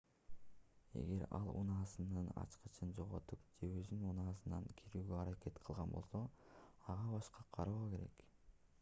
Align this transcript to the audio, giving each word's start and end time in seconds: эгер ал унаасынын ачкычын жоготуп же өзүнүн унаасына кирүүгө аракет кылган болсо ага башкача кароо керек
эгер 1.01 1.25
ал 1.39 1.49
унаасынын 1.57 2.29
ачкычын 2.43 2.95
жоготуп 3.01 3.43
же 3.59 3.69
өзүнүн 3.81 4.09
унаасына 4.13 4.61
кирүүгө 4.81 5.19
аракет 5.25 5.59
кылган 5.67 5.93
болсо 5.99 6.23
ага 6.95 7.15
башкача 7.17 7.53
кароо 7.61 7.89
керек 7.95 8.25